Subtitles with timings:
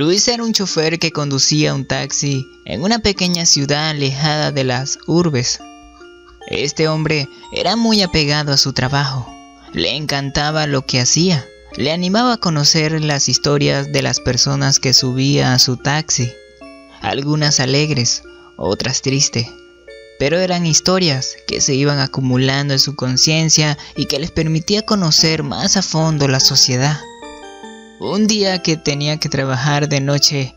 [0.00, 4.98] Luis era un chofer que conducía un taxi en una pequeña ciudad alejada de las
[5.06, 5.60] urbes.
[6.48, 9.30] Este hombre era muy apegado a su trabajo.
[9.74, 11.46] Le encantaba lo que hacía.
[11.76, 16.32] Le animaba a conocer las historias de las personas que subía a su taxi.
[17.02, 18.22] Algunas alegres,
[18.56, 19.48] otras tristes.
[20.18, 25.42] Pero eran historias que se iban acumulando en su conciencia y que les permitía conocer
[25.42, 26.98] más a fondo la sociedad.
[28.00, 30.54] Un día que tenía que trabajar de noche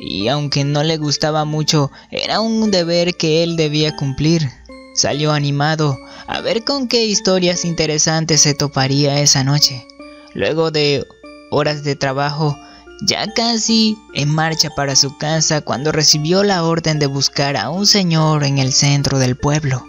[0.00, 4.50] y aunque no le gustaba mucho, era un deber que él debía cumplir.
[4.96, 5.96] Salió animado
[6.26, 9.86] a ver con qué historias interesantes se toparía esa noche.
[10.34, 11.06] Luego de
[11.52, 12.58] horas de trabajo,
[13.06, 17.86] ya casi en marcha para su casa cuando recibió la orden de buscar a un
[17.86, 19.86] señor en el centro del pueblo.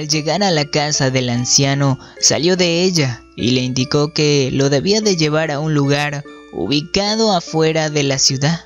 [0.00, 4.70] Al llegar a la casa del anciano, salió de ella y le indicó que lo
[4.70, 8.60] debía de llevar a un lugar ubicado afuera de la ciudad.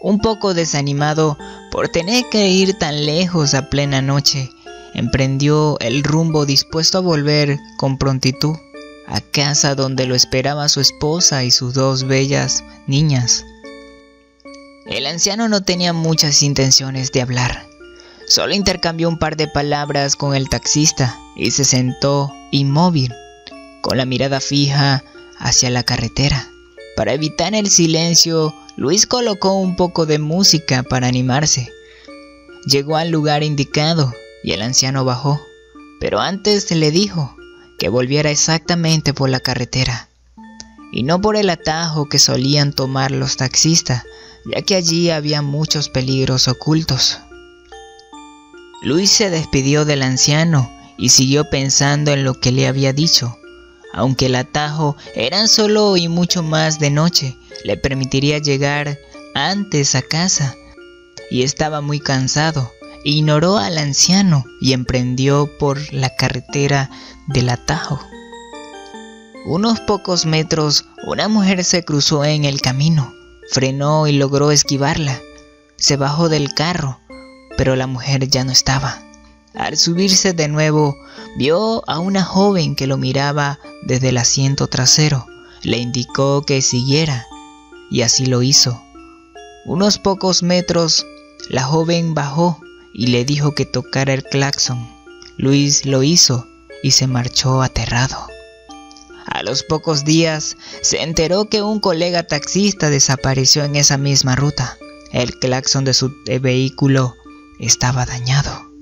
[0.00, 1.38] Un poco desanimado
[1.70, 4.50] por tener que ir tan lejos a plena noche,
[4.92, 8.56] emprendió el rumbo dispuesto a volver con prontitud
[9.06, 13.44] a casa donde lo esperaba su esposa y sus dos bellas niñas.
[14.86, 17.73] El anciano no tenía muchas intenciones de hablar.
[18.34, 23.14] Solo intercambió un par de palabras con el taxista y se sentó inmóvil,
[23.80, 25.04] con la mirada fija
[25.38, 26.48] hacia la carretera.
[26.96, 31.70] Para evitar el silencio, Luis colocó un poco de música para animarse.
[32.66, 35.40] Llegó al lugar indicado y el anciano bajó,
[36.00, 37.36] pero antes le dijo
[37.78, 40.08] que volviera exactamente por la carretera
[40.90, 44.02] y no por el atajo que solían tomar los taxistas,
[44.44, 47.20] ya que allí había muchos peligros ocultos.
[48.84, 53.38] Luis se despidió del anciano y siguió pensando en lo que le había dicho.
[53.94, 58.98] Aunque el atajo eran solo y mucho más de noche, le permitiría llegar
[59.34, 60.54] antes a casa.
[61.30, 62.70] Y estaba muy cansado.
[63.04, 66.90] Ignoró al anciano y emprendió por la carretera
[67.28, 67.98] del atajo.
[69.46, 73.14] Unos pocos metros, una mujer se cruzó en el camino,
[73.50, 75.18] frenó y logró esquivarla.
[75.76, 77.00] Se bajó del carro
[77.56, 79.02] pero la mujer ya no estaba.
[79.54, 80.96] Al subirse de nuevo,
[81.38, 85.26] vio a una joven que lo miraba desde el asiento trasero.
[85.62, 87.26] Le indicó que siguiera,
[87.90, 88.82] y así lo hizo.
[89.64, 91.06] Unos pocos metros,
[91.48, 92.60] la joven bajó
[92.92, 94.88] y le dijo que tocara el claxon.
[95.36, 96.46] Luis lo hizo
[96.82, 98.26] y se marchó aterrado.
[99.26, 104.76] A los pocos días se enteró que un colega taxista desapareció en esa misma ruta.
[105.12, 107.16] El claxon de su vehículo
[107.58, 108.73] estaba dañado.